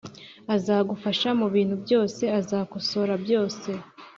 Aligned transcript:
azagufasha 0.55 1.29
mubintu 1.39 1.75
byose, 1.83 2.23
azakosora 2.39 3.13
byose 3.23 3.69